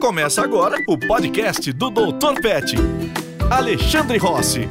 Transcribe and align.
Começa 0.00 0.42
agora 0.42 0.82
o 0.88 0.96
podcast 0.96 1.70
do 1.74 1.90
Dr. 1.90 2.40
Pet. 2.40 2.74
Alexandre 3.50 4.16
Rossi. 4.16 4.66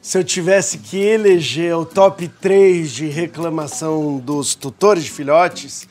Se 0.00 0.16
eu 0.16 0.24
tivesse 0.24 0.78
que 0.78 0.96
eleger 0.96 1.76
o 1.76 1.84
top 1.84 2.26
3 2.26 2.90
de 2.90 3.06
reclamação 3.08 4.16
dos 4.16 4.54
tutores 4.54 5.04
de 5.04 5.10
filhotes, 5.10 5.86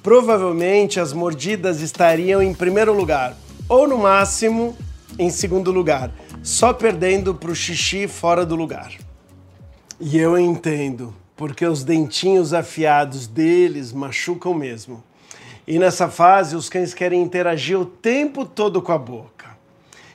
provavelmente 0.00 1.00
as 1.00 1.12
mordidas 1.12 1.82
estariam 1.82 2.40
em 2.40 2.54
primeiro 2.54 2.94
lugar, 2.94 3.36
ou 3.68 3.88
no 3.88 3.98
máximo 3.98 4.76
em 5.18 5.28
segundo 5.28 5.72
lugar, 5.72 6.12
só 6.40 6.72
perdendo 6.72 7.34
para 7.34 7.50
o 7.50 7.54
xixi 7.54 8.06
fora 8.06 8.46
do 8.46 8.54
lugar. 8.54 8.92
E 10.00 10.16
eu 10.18 10.38
entendo, 10.38 11.12
porque 11.36 11.66
os 11.66 11.82
dentinhos 11.82 12.54
afiados 12.54 13.26
deles 13.26 13.92
machucam 13.92 14.54
mesmo. 14.54 15.07
E 15.70 15.78
nessa 15.78 16.08
fase, 16.08 16.56
os 16.56 16.70
cães 16.70 16.94
querem 16.94 17.20
interagir 17.22 17.78
o 17.78 17.84
tempo 17.84 18.46
todo 18.46 18.80
com 18.80 18.90
a 18.90 18.96
boca, 18.96 19.50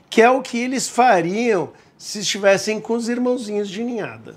que 0.10 0.20
é 0.20 0.28
o 0.28 0.42
que 0.42 0.58
eles 0.58 0.90
fariam 0.90 1.70
se 1.96 2.22
estivessem 2.22 2.82
com 2.82 2.96
os 2.96 3.08
irmãozinhos 3.08 3.70
de 3.70 3.84
ninhada. 3.84 4.34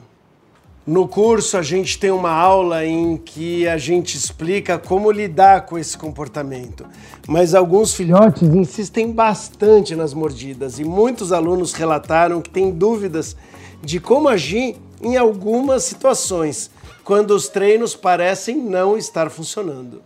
No 0.87 1.09
curso, 1.09 1.57
a 1.57 1.62
gente 1.62 1.98
tem 1.98 2.10
uma 2.10 2.30
aula 2.30 2.84
em 2.84 3.16
que 3.16 3.66
a 3.66 3.79
gente 3.79 4.15
explica 4.15 4.79
como 4.79 5.10
lidar 5.10 5.65
com 5.65 5.79
esse 5.79 5.97
comportamento. 5.97 6.84
Mas 7.27 7.55
alguns 7.55 7.95
filhotes 7.95 8.43
insistem 8.43 9.10
bastante 9.10 9.96
nas 9.96 10.12
mordidas 10.12 10.79
e 10.79 10.85
muitos 10.85 11.33
alunos 11.33 11.73
relataram 11.73 12.43
que 12.43 12.51
têm 12.51 12.71
dúvidas 12.71 13.35
de 13.83 13.98
como 13.98 14.29
agir 14.29 14.77
em 15.01 15.16
algumas 15.16 15.83
situações, 15.85 16.71
quando 17.02 17.30
os 17.30 17.48
treinos 17.48 17.96
parecem 17.96 18.59
não 18.59 18.98
estar 18.98 19.30
funcionando. 19.30 20.02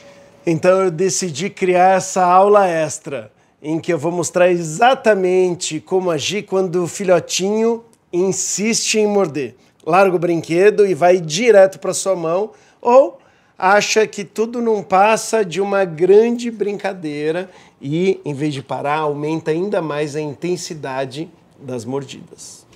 Então 0.46 0.84
eu 0.84 0.90
decidi 0.90 1.50
criar 1.50 1.96
essa 1.96 2.24
aula 2.24 2.66
extra, 2.66 3.30
em 3.62 3.78
que 3.78 3.92
eu 3.92 3.98
vou 3.98 4.10
mostrar 4.10 4.50
exatamente 4.50 5.80
como 5.80 6.10
agir 6.10 6.44
quando 6.44 6.84
o 6.84 6.88
filhotinho 6.88 7.84
insiste 8.12 8.98
em 8.98 9.06
morder 9.06 9.54
larga 9.84 10.16
o 10.16 10.18
brinquedo 10.18 10.86
e 10.86 10.94
vai 10.94 11.20
direto 11.20 11.78
para 11.78 11.94
sua 11.94 12.14
mão, 12.14 12.50
ou 12.80 13.18
acha 13.58 14.06
que 14.06 14.24
tudo 14.24 14.60
não 14.60 14.82
passa 14.82 15.44
de 15.44 15.60
uma 15.60 15.84
grande 15.84 16.50
brincadeira 16.50 17.50
e, 17.80 18.20
em 18.24 18.34
vez 18.34 18.54
de 18.54 18.62
parar, 18.62 18.98
aumenta 18.98 19.50
ainda 19.50 19.82
mais 19.82 20.16
a 20.16 20.20
intensidade 20.20 21.28
das 21.58 21.84
mordidas. 21.84 22.66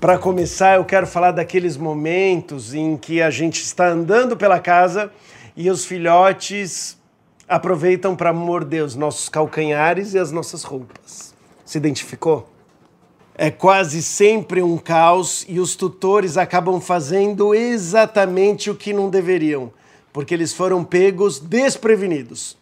Para 0.00 0.16
começar, 0.16 0.76
eu 0.76 0.84
quero 0.86 1.06
falar 1.06 1.30
daqueles 1.30 1.76
momentos 1.76 2.72
em 2.72 2.96
que 2.96 3.20
a 3.20 3.28
gente 3.28 3.62
está 3.62 3.88
andando 3.88 4.34
pela 4.34 4.58
casa 4.58 5.12
e 5.54 5.68
os 5.68 5.84
filhotes 5.84 6.96
aproveitam 7.46 8.16
para 8.16 8.32
morder 8.32 8.82
os 8.82 8.96
nossos 8.96 9.28
calcanhares 9.28 10.14
e 10.14 10.18
as 10.18 10.32
nossas 10.32 10.64
roupas. 10.64 11.34
Se 11.66 11.76
identificou? 11.76 12.48
É 13.34 13.50
quase 13.50 14.02
sempre 14.02 14.62
um 14.62 14.78
caos 14.78 15.44
e 15.46 15.60
os 15.60 15.76
tutores 15.76 16.38
acabam 16.38 16.80
fazendo 16.80 17.54
exatamente 17.54 18.70
o 18.70 18.74
que 18.74 18.94
não 18.94 19.10
deveriam, 19.10 19.70
porque 20.14 20.32
eles 20.32 20.54
foram 20.54 20.82
pegos 20.82 21.38
desprevenidos. 21.38 22.56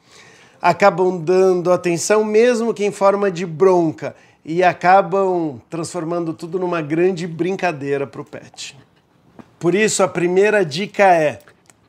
Acabam 0.60 1.16
dando 1.16 1.70
atenção, 1.70 2.24
mesmo 2.24 2.74
que 2.74 2.84
em 2.84 2.90
forma 2.90 3.30
de 3.30 3.46
bronca, 3.46 4.16
e 4.50 4.64
acabam 4.64 5.60
transformando 5.68 6.32
tudo 6.32 6.58
numa 6.58 6.80
grande 6.80 7.26
brincadeira 7.26 8.06
para 8.06 8.22
o 8.22 8.24
pet. 8.24 8.74
Por 9.58 9.74
isso, 9.74 10.02
a 10.02 10.08
primeira 10.08 10.64
dica 10.64 11.04
é: 11.04 11.40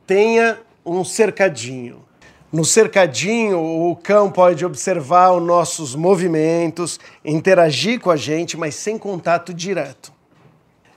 tenha 0.06 0.60
um 0.86 1.06
cercadinho. 1.06 2.04
No 2.52 2.66
cercadinho, 2.66 3.58
o 3.62 3.96
cão 3.96 4.30
pode 4.30 4.66
observar 4.66 5.32
os 5.32 5.42
nossos 5.42 5.96
movimentos, 5.96 7.00
interagir 7.24 8.02
com 8.02 8.12
a 8.12 8.18
gente, 8.18 8.58
mas 8.58 8.76
sem 8.76 8.98
contato 8.98 9.54
direto. 9.54 10.12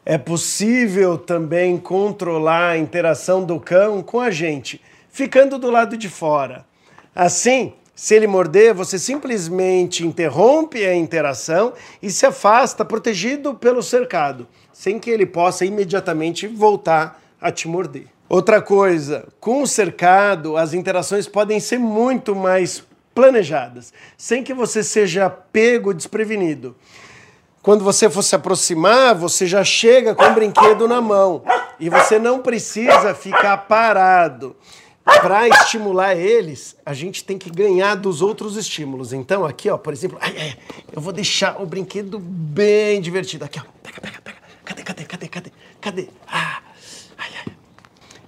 É 0.04 0.19
possível 0.19 1.16
também 1.16 1.78
controlar 1.78 2.70
a 2.70 2.78
interação 2.78 3.44
do 3.44 3.60
cão 3.60 4.03
com 4.03 4.19
a 4.19 4.32
gente, 4.32 4.81
ficando 5.08 5.58
do 5.58 5.70
lado 5.70 5.97
de 5.97 6.08
fora. 6.08 6.66
Assim, 7.14 7.72
se 8.02 8.16
ele 8.16 8.26
morder, 8.26 8.74
você 8.74 8.98
simplesmente 8.98 10.04
interrompe 10.04 10.84
a 10.84 10.92
interação 10.92 11.72
e 12.02 12.10
se 12.10 12.26
afasta, 12.26 12.84
protegido 12.84 13.54
pelo 13.54 13.80
cercado, 13.80 14.48
sem 14.72 14.98
que 14.98 15.08
ele 15.08 15.24
possa 15.24 15.64
imediatamente 15.64 16.48
voltar 16.48 17.22
a 17.40 17.52
te 17.52 17.68
morder. 17.68 18.06
Outra 18.28 18.60
coisa, 18.60 19.28
com 19.38 19.62
o 19.62 19.68
cercado, 19.68 20.56
as 20.56 20.74
interações 20.74 21.28
podem 21.28 21.60
ser 21.60 21.78
muito 21.78 22.34
mais 22.34 22.82
planejadas, 23.14 23.92
sem 24.16 24.42
que 24.42 24.52
você 24.52 24.82
seja 24.82 25.30
pego 25.30 25.94
desprevenido. 25.94 26.74
Quando 27.62 27.84
você 27.84 28.10
for 28.10 28.22
se 28.22 28.34
aproximar, 28.34 29.14
você 29.14 29.46
já 29.46 29.62
chega 29.62 30.12
com 30.12 30.24
o 30.24 30.34
brinquedo 30.34 30.88
na 30.88 31.00
mão 31.00 31.44
e 31.78 31.88
você 31.88 32.19
não 32.19 32.40
precisa 32.40 33.14
ficar 33.14 33.56
parado. 33.58 34.56
Para 35.04 35.48
estimular 35.48 36.16
eles, 36.16 36.76
a 36.86 36.94
gente 36.94 37.24
tem 37.24 37.36
que 37.36 37.50
ganhar 37.50 37.96
dos 37.96 38.22
outros 38.22 38.56
estímulos. 38.56 39.12
Então, 39.12 39.44
aqui, 39.44 39.68
ó, 39.68 39.76
por 39.76 39.92
exemplo, 39.92 40.18
ai, 40.20 40.34
ai, 40.38 40.58
eu 40.92 41.00
vou 41.00 41.12
deixar 41.12 41.60
o 41.60 41.66
brinquedo 41.66 42.18
bem 42.18 43.00
divertido. 43.00 43.44
Aqui, 43.44 43.58
ó, 43.58 43.64
pega, 43.82 44.00
pega, 44.00 44.20
pega. 44.22 44.38
Cadê, 44.64 44.82
cadê, 44.82 45.04
cadê, 45.04 45.28
cadê? 45.28 45.52
Cadê? 45.80 46.08
Ah, 46.26 46.62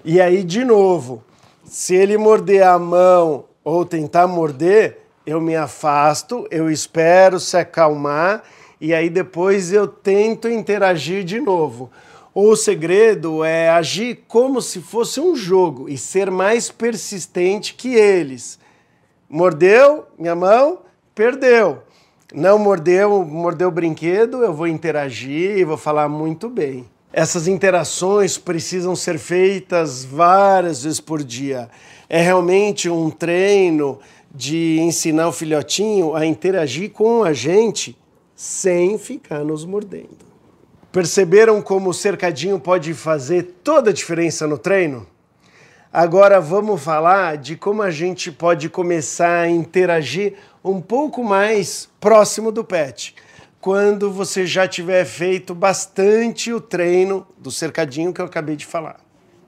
e 0.06 0.20
aí, 0.20 0.44
de 0.44 0.62
novo, 0.64 1.24
se 1.64 1.94
ele 1.94 2.18
morder 2.18 2.62
a 2.62 2.78
mão 2.78 3.46
ou 3.64 3.86
tentar 3.86 4.26
morder, 4.26 4.98
eu 5.24 5.40
me 5.40 5.56
afasto, 5.56 6.46
eu 6.50 6.70
espero 6.70 7.40
se 7.40 7.56
acalmar 7.56 8.44
e 8.78 8.92
aí 8.92 9.08
depois 9.08 9.72
eu 9.72 9.88
tento 9.88 10.46
interagir 10.46 11.24
de 11.24 11.40
novo. 11.40 11.90
O 12.36 12.56
segredo 12.56 13.44
é 13.44 13.68
agir 13.70 14.24
como 14.26 14.60
se 14.60 14.80
fosse 14.80 15.20
um 15.20 15.36
jogo 15.36 15.88
e 15.88 15.96
ser 15.96 16.32
mais 16.32 16.68
persistente 16.68 17.74
que 17.74 17.94
eles. 17.94 18.58
Mordeu 19.30 20.06
minha 20.18 20.34
mão, 20.34 20.80
perdeu. 21.14 21.84
Não 22.34 22.58
mordeu, 22.58 23.24
mordeu 23.24 23.68
o 23.68 23.70
brinquedo, 23.70 24.42
eu 24.42 24.52
vou 24.52 24.66
interagir 24.66 25.56
e 25.56 25.64
vou 25.64 25.76
falar 25.76 26.08
muito 26.08 26.48
bem. 26.48 26.84
Essas 27.12 27.46
interações 27.46 28.36
precisam 28.36 28.96
ser 28.96 29.16
feitas 29.16 30.04
várias 30.04 30.82
vezes 30.82 30.98
por 30.98 31.22
dia. 31.22 31.70
É 32.08 32.20
realmente 32.20 32.90
um 32.90 33.10
treino 33.10 34.00
de 34.34 34.80
ensinar 34.80 35.28
o 35.28 35.32
filhotinho 35.32 36.16
a 36.16 36.26
interagir 36.26 36.90
com 36.90 37.22
a 37.22 37.32
gente 37.32 37.96
sem 38.34 38.98
ficar 38.98 39.44
nos 39.44 39.64
mordendo. 39.64 40.33
Perceberam 40.94 41.60
como 41.60 41.90
o 41.90 41.92
cercadinho 41.92 42.56
pode 42.56 42.94
fazer 42.94 43.56
toda 43.64 43.90
a 43.90 43.92
diferença 43.92 44.46
no 44.46 44.56
treino? 44.56 45.04
Agora 45.92 46.40
vamos 46.40 46.80
falar 46.80 47.36
de 47.36 47.56
como 47.56 47.82
a 47.82 47.90
gente 47.90 48.30
pode 48.30 48.68
começar 48.68 49.40
a 49.40 49.48
interagir 49.48 50.34
um 50.64 50.80
pouco 50.80 51.24
mais 51.24 51.88
próximo 51.98 52.52
do 52.52 52.62
pet 52.62 53.16
quando 53.60 54.08
você 54.08 54.46
já 54.46 54.68
tiver 54.68 55.04
feito 55.04 55.52
bastante 55.52 56.52
o 56.52 56.60
treino 56.60 57.26
do 57.38 57.50
cercadinho 57.50 58.12
que 58.12 58.20
eu 58.20 58.26
acabei 58.26 58.54
de 58.54 58.64
falar. 58.64 59.00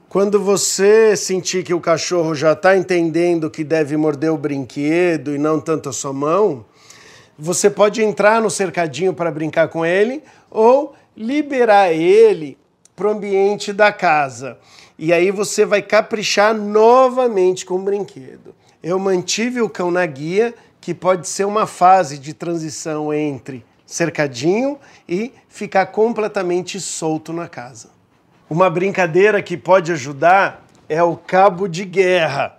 Quando 0.09 0.43
você 0.43 1.17
sentir 1.17 1.63
que 1.63 1.73
o 1.73 1.81
cachorro 1.81 2.35
já 2.35 2.55
está 2.55 2.77
entendendo 2.77 3.49
que 3.49 3.63
deve 3.63 3.97
morder 3.97 4.33
o 4.33 4.37
brinquedo 4.37 5.33
e 5.33 5.39
não 5.39 5.61
tanto 5.61 5.91
a 5.91 5.93
sua 5.93 6.13
mão, 6.13 6.65
você 7.39 7.71
pode 7.71 8.03
entrar 8.03 8.43
no 8.43 8.51
cercadinho 8.51 9.15
para 9.15 9.31
brincar 9.31 9.69
com 9.69 9.87
ele 9.87 10.25
ou 10.51 10.97
liberar 11.17 11.93
ele 11.93 12.59
para 12.95 13.09
o 13.09 13.11
ambiente 13.11 13.73
da 13.73 13.93
casa. 13.93 14.59
E 14.99 15.13
aí 15.13 15.31
você 15.31 15.65
vai 15.65 15.83
caprichar 15.83 16.55
novamente 16.55 17.65
com 17.65 17.75
o 17.75 17.83
brinquedo. 17.83 18.55
Eu 18.83 18.99
mantive 18.99 19.61
o 19.61 19.69
cão 19.69 19.91
na 19.91 20.07
guia, 20.07 20.55
que 20.81 20.95
pode 20.95 21.27
ser 21.29 21.45
uma 21.45 21.67
fase 21.67 22.19
de 22.19 22.33
transição 22.33 23.13
entre 23.13 23.65
cercadinho 23.85 24.79
e 25.09 25.33
ficar 25.49 25.87
completamente 25.87 26.81
solto 26.81 27.33
na 27.33 27.49
casa. 27.49 27.91
Uma 28.49 28.71
brincadeira 28.71 29.43
que 29.43 29.57
pode 29.57 29.91
ajudar 29.93 30.65
é 30.89 31.03
o 31.03 31.17
cabo 31.17 31.67
de 31.67 31.85
guerra. 31.85 32.57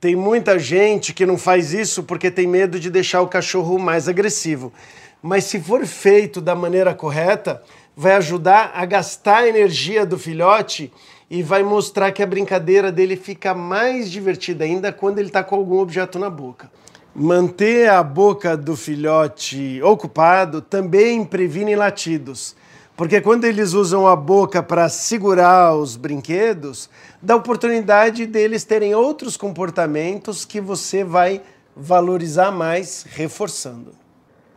Tem 0.00 0.14
muita 0.14 0.58
gente 0.58 1.12
que 1.12 1.26
não 1.26 1.36
faz 1.36 1.72
isso 1.72 2.04
porque 2.04 2.30
tem 2.30 2.46
medo 2.46 2.78
de 2.78 2.90
deixar 2.90 3.22
o 3.22 3.28
cachorro 3.28 3.78
mais 3.78 4.08
agressivo. 4.08 4.72
Mas 5.20 5.44
se 5.44 5.58
for 5.58 5.84
feito 5.84 6.40
da 6.40 6.54
maneira 6.54 6.94
correta, 6.94 7.62
vai 7.96 8.12
ajudar 8.16 8.72
a 8.74 8.84
gastar 8.84 9.38
a 9.38 9.48
energia 9.48 10.04
do 10.04 10.18
filhote 10.18 10.92
e 11.30 11.42
vai 11.42 11.62
mostrar 11.62 12.12
que 12.12 12.22
a 12.22 12.26
brincadeira 12.26 12.92
dele 12.92 13.16
fica 13.16 13.54
mais 13.54 14.10
divertida 14.10 14.64
ainda 14.64 14.92
quando 14.92 15.18
ele 15.18 15.28
está 15.28 15.42
com 15.42 15.56
algum 15.56 15.78
objeto 15.78 16.18
na 16.18 16.28
boca. 16.28 16.70
Manter 17.14 17.88
a 17.88 18.02
boca 18.02 18.54
do 18.54 18.76
filhote 18.76 19.80
ocupado 19.82 20.60
também 20.60 21.24
previne 21.24 21.74
latidos, 21.74 22.54
Porque 22.94 23.20
quando 23.20 23.44
eles 23.44 23.74
usam 23.74 24.06
a 24.06 24.16
boca 24.16 24.62
para 24.62 24.88
segurar 24.88 25.74
os 25.74 25.96
brinquedos, 25.96 26.88
dá 27.20 27.36
oportunidade 27.36 28.24
deles 28.24 28.64
terem 28.64 28.94
outros 28.94 29.36
comportamentos 29.36 30.46
que 30.46 30.62
você 30.62 31.04
vai 31.04 31.42
valorizar 31.76 32.50
mais, 32.50 33.04
reforçando. 33.10 33.92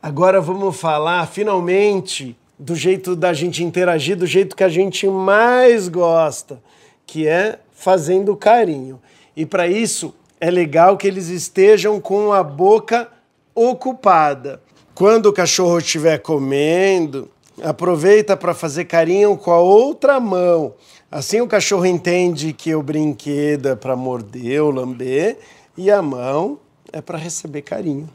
Agora 0.02 0.40
vamos 0.40 0.80
falar 0.80 1.28
finalmente 1.28 2.38
do 2.60 2.76
jeito 2.76 3.16
da 3.16 3.32
gente 3.32 3.64
interagir, 3.64 4.18
do 4.18 4.28
jeito 4.28 4.56
que 4.56 4.64
a 4.64 4.70
gente 4.70 5.08
mais 5.08 5.88
gosta, 5.88 6.62
que 7.08 7.26
é 7.26 7.60
fazendo 7.72 8.36
carinho. 8.36 9.00
E 9.36 9.46
para 9.46 9.66
isso 9.66 10.14
é 10.42 10.52
legal 10.52 10.98
que 10.98 11.08
eles 11.08 11.30
estejam 11.30 12.02
com 12.02 12.34
a 12.34 12.44
boca 12.44 13.08
ocupada. 13.56 14.62
Quando 14.94 15.28
o 15.28 15.34
cachorro 15.34 15.78
estiver 15.78 16.18
comendo, 16.20 17.30
aproveita 17.64 18.36
para 18.36 18.54
fazer 18.54 18.86
carinho 18.86 19.38
com 19.38 19.52
a 19.52 19.60
outra 19.60 20.20
mão. 20.20 20.74
Assim 21.10 21.40
o 21.40 21.48
cachorro 21.48 21.86
entende 21.86 22.52
que 22.52 22.76
o 22.76 22.84
brinquedo 22.84 23.70
é 23.70 23.76
para 23.76 23.96
morder 23.96 24.62
ou 24.62 24.72
lamber 24.72 25.38
e 25.78 25.90
a 25.90 26.02
mão 26.02 26.60
é 26.92 27.02
para 27.02 27.18
receber 27.18 27.62
carinho. 27.62 28.10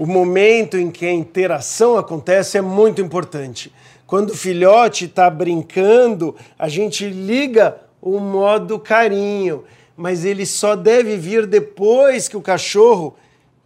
O 0.00 0.06
momento 0.06 0.78
em 0.78 0.90
que 0.90 1.04
a 1.04 1.12
interação 1.12 1.98
acontece 1.98 2.56
é 2.56 2.62
muito 2.62 3.02
importante. 3.02 3.70
Quando 4.06 4.30
o 4.30 4.34
filhote 4.34 5.04
está 5.04 5.28
brincando, 5.28 6.34
a 6.58 6.70
gente 6.70 7.06
liga 7.06 7.78
o 8.00 8.18
modo 8.18 8.78
carinho, 8.78 9.62
mas 9.94 10.24
ele 10.24 10.46
só 10.46 10.74
deve 10.74 11.18
vir 11.18 11.46
depois 11.46 12.28
que 12.28 12.36
o 12.38 12.40
cachorro 12.40 13.14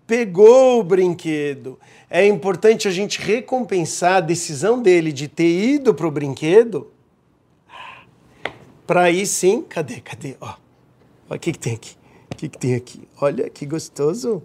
pegou 0.08 0.80
o 0.80 0.82
brinquedo. 0.82 1.78
É 2.10 2.26
importante 2.26 2.88
a 2.88 2.90
gente 2.90 3.20
recompensar 3.22 4.16
a 4.16 4.20
decisão 4.20 4.82
dele 4.82 5.12
de 5.12 5.28
ter 5.28 5.46
ido 5.48 5.94
para 5.94 6.08
o 6.08 6.10
brinquedo. 6.10 6.90
Para 8.84 9.02
aí 9.02 9.24
sim, 9.24 9.62
cadê, 9.62 10.00
cadê? 10.00 10.36
Ó, 10.40 10.52
o 11.30 11.38
que, 11.38 11.52
que 11.52 11.58
tem 11.60 11.74
aqui? 11.74 11.96
O 12.32 12.36
que, 12.36 12.48
que 12.48 12.58
tem 12.58 12.74
aqui? 12.74 13.08
Olha 13.20 13.48
que 13.48 13.64
gostoso. 13.64 14.42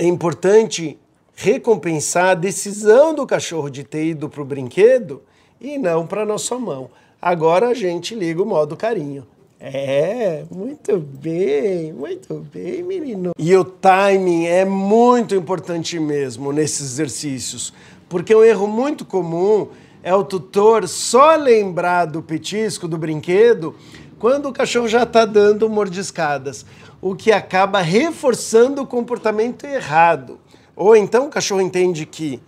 É 0.00 0.06
importante 0.06 0.98
recompensar 1.34 2.30
a 2.30 2.34
decisão 2.34 3.14
do 3.14 3.26
cachorro 3.26 3.68
de 3.68 3.84
ter 3.84 4.06
ido 4.06 4.30
para 4.30 4.40
o 4.40 4.46
brinquedo 4.46 5.20
e 5.60 5.76
não 5.76 6.06
para 6.06 6.24
nossa 6.24 6.58
mão. 6.58 6.88
Agora 7.20 7.68
a 7.68 7.74
gente 7.74 8.14
liga 8.14 8.42
o 8.42 8.46
modo 8.46 8.78
carinho. 8.78 9.26
É, 9.60 10.44
muito 10.50 10.96
bem, 10.96 11.92
muito 11.92 12.34
bem, 12.50 12.82
menino. 12.82 13.32
E 13.38 13.54
o 13.54 13.62
timing 13.62 14.46
é 14.46 14.64
muito 14.64 15.34
importante 15.34 16.00
mesmo 16.00 16.50
nesses 16.50 16.92
exercícios, 16.92 17.70
porque 18.08 18.34
um 18.34 18.42
erro 18.42 18.66
muito 18.66 19.04
comum 19.04 19.68
é 20.02 20.14
o 20.14 20.24
tutor 20.24 20.88
só 20.88 21.36
lembrar 21.36 22.06
do 22.06 22.22
petisco, 22.22 22.88
do 22.88 22.96
brinquedo, 22.96 23.76
quando 24.20 24.50
o 24.50 24.52
cachorro 24.52 24.86
já 24.86 25.02
está 25.02 25.24
dando 25.24 25.68
mordiscadas, 25.68 26.64
o 27.00 27.16
que 27.16 27.32
acaba 27.32 27.80
reforçando 27.80 28.82
o 28.82 28.86
comportamento 28.86 29.64
errado. 29.64 30.38
Ou 30.76 30.94
então 30.94 31.26
o 31.26 31.30
cachorro 31.30 31.62
entende 31.62 32.06
que 32.06 32.40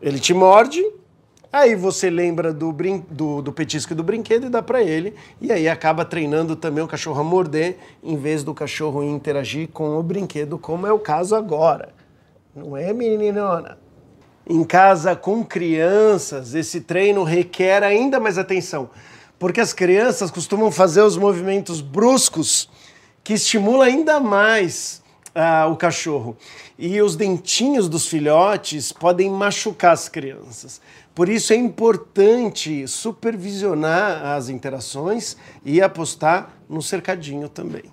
ele 0.00 0.18
te 0.18 0.32
morde, 0.32 0.82
Aí 1.52 1.74
você 1.74 2.08
lembra 2.08 2.50
do, 2.50 2.72
brin 2.72 3.04
do, 3.10 3.42
do 3.42 3.52
petisco 3.52 3.94
do 3.94 4.02
brinquedo 4.02 4.46
e 4.46 4.48
dá 4.48 4.62
para 4.62 4.82
ele. 4.82 5.14
E 5.38 5.52
aí 5.52 5.68
acaba 5.68 6.02
treinando 6.02 6.56
também 6.56 6.82
o 6.82 6.88
cachorro 6.88 7.20
a 7.20 7.22
morder, 7.22 7.76
em 8.02 8.16
vez 8.16 8.42
do 8.42 8.54
cachorro 8.54 9.04
interagir 9.04 9.68
com 9.68 9.98
o 9.98 10.02
brinquedo, 10.02 10.56
como 10.56 10.86
é 10.86 10.92
o 10.94 10.98
caso 10.98 11.36
agora. 11.36 11.90
Não 12.56 12.74
é, 12.74 12.90
meninona? 12.94 13.76
Em 14.48 14.64
casa 14.64 15.14
com 15.14 15.44
crianças, 15.44 16.54
esse 16.54 16.80
treino 16.80 17.22
requer 17.22 17.82
ainda 17.82 18.18
mais 18.18 18.38
atenção, 18.38 18.88
porque 19.42 19.60
as 19.60 19.72
crianças 19.72 20.30
costumam 20.30 20.70
fazer 20.70 21.02
os 21.02 21.16
movimentos 21.16 21.80
bruscos 21.80 22.70
que 23.24 23.32
estimulam 23.32 23.82
ainda 23.82 24.20
mais 24.20 25.02
ah, 25.34 25.66
o 25.66 25.74
cachorro. 25.74 26.36
E 26.78 27.02
os 27.02 27.16
dentinhos 27.16 27.88
dos 27.88 28.06
filhotes 28.06 28.92
podem 28.92 29.28
machucar 29.28 29.94
as 29.94 30.08
crianças. 30.08 30.80
Por 31.12 31.28
isso 31.28 31.52
é 31.52 31.56
importante 31.56 32.86
supervisionar 32.86 34.24
as 34.26 34.48
interações 34.48 35.36
e 35.64 35.82
apostar 35.82 36.52
no 36.68 36.80
cercadinho 36.80 37.48
também. 37.48 37.86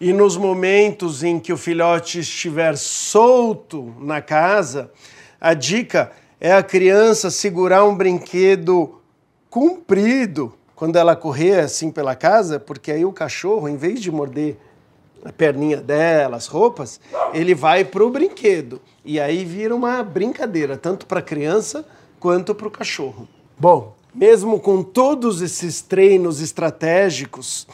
E 0.00 0.12
nos 0.12 0.36
momentos 0.36 1.22
em 1.22 1.38
que 1.38 1.52
o 1.52 1.56
filhote 1.56 2.18
estiver 2.18 2.76
solto 2.76 3.94
na 4.00 4.20
casa, 4.20 4.90
a 5.40 5.54
dica 5.54 6.10
é 6.40 6.52
a 6.52 6.62
criança 6.64 7.30
segurar 7.30 7.84
um 7.84 7.94
brinquedo 7.94 9.00
comprido 9.48 10.57
quando 10.78 10.94
ela 10.94 11.16
correr 11.16 11.58
assim 11.58 11.90
pela 11.90 12.14
casa, 12.14 12.60
porque 12.60 12.92
aí 12.92 13.04
o 13.04 13.10
cachorro, 13.10 13.68
em 13.68 13.76
vez 13.76 14.00
de 14.00 14.12
morder 14.12 14.56
a 15.24 15.32
perninha 15.32 15.78
dela, 15.78 16.36
as 16.36 16.46
roupas, 16.46 17.00
ele 17.34 17.52
vai 17.52 17.84
para 17.84 18.04
o 18.04 18.08
brinquedo. 18.08 18.80
E 19.04 19.18
aí 19.18 19.44
vira 19.44 19.74
uma 19.74 20.04
brincadeira, 20.04 20.76
tanto 20.76 21.04
para 21.04 21.18
a 21.18 21.22
criança 21.22 21.84
quanto 22.20 22.54
para 22.54 22.68
o 22.68 22.70
cachorro. 22.70 23.26
Bom, 23.58 23.96
mesmo 24.14 24.60
com 24.60 24.80
todos 24.80 25.42
esses 25.42 25.82
treinos 25.82 26.40
estratégicos, 26.40 27.66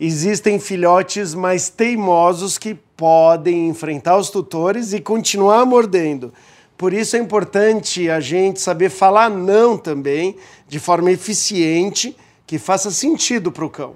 existem 0.00 0.58
filhotes 0.58 1.36
mais 1.36 1.68
teimosos 1.68 2.58
que 2.58 2.74
podem 2.96 3.68
enfrentar 3.68 4.16
os 4.16 4.28
tutores 4.28 4.92
e 4.92 5.00
continuar 5.00 5.64
mordendo. 5.64 6.32
Por 6.76 6.92
isso 6.92 7.14
é 7.14 7.20
importante 7.20 8.10
a 8.10 8.18
gente 8.18 8.60
saber 8.60 8.88
falar 8.88 9.30
não 9.30 9.78
também, 9.78 10.34
de 10.66 10.80
forma 10.80 11.12
eficiente, 11.12 12.16
que 12.50 12.58
faça 12.58 12.90
sentido 12.90 13.52
para 13.52 13.64
o 13.64 13.70
cão. 13.70 13.94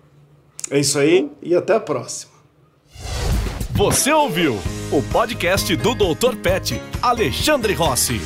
É 0.71 0.79
isso 0.79 0.97
aí 0.97 1.29
e 1.43 1.57
até 1.57 1.75
a 1.75 1.81
próxima. 1.81 2.31
Você 3.73 4.13
ouviu 4.13 4.57
o 4.93 5.03
podcast 5.11 5.75
do 5.75 5.93
Dr. 5.93 6.37
Pet, 6.41 6.81
Alexandre 7.03 7.73
Rossi. 7.73 8.21